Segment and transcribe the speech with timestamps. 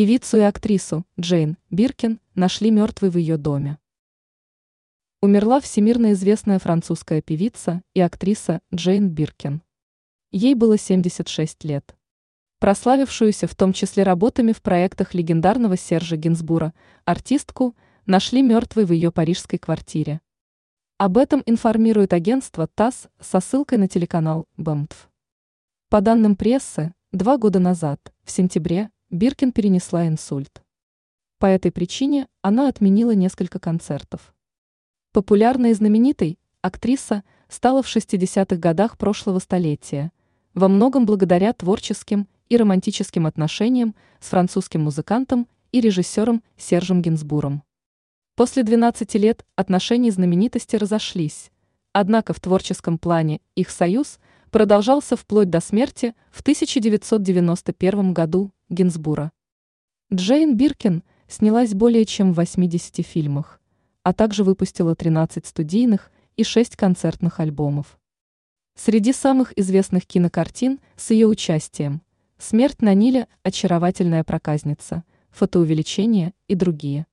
[0.00, 3.76] Певицу и актрису Джейн Биркин нашли мертвой в ее доме.
[5.20, 9.60] Умерла всемирно известная французская певица и актриса Джейн Биркин.
[10.32, 11.94] Ей было 76 лет.
[12.60, 16.72] Прославившуюся в том числе работами в проектах легендарного Сержа Гинзбура,
[17.04, 17.76] артистку
[18.06, 20.22] нашли мертвой в ее парижской квартире.
[20.96, 25.10] Об этом информирует агентство ТАСС со ссылкой на телеканал БМТФ.
[25.90, 30.62] По данным прессы, два года назад, в сентябре, Биркин перенесла инсульт.
[31.40, 34.32] По этой причине она отменила несколько концертов.
[35.10, 40.12] Популярной и знаменитой актриса стала в 60-х годах прошлого столетия,
[40.54, 47.64] во многом благодаря творческим и романтическим отношениям с французским музыкантом и режиссером Сержем Гинзбуром.
[48.36, 51.50] После 12 лет отношения знаменитости разошлись,
[51.92, 59.32] однако в творческом плане их союз продолжался вплоть до смерти в 1991 году Гинзбура.
[60.12, 63.60] Джейн Биркин снялась более чем в 80 фильмах,
[64.02, 67.98] а также выпустила 13 студийных и 6 концертных альбомов.
[68.76, 72.02] Среди самых известных кинокартин с ее участием
[72.38, 77.06] «Смерть на Ниле», «Очаровательная проказница», «Фотоувеличение» и другие.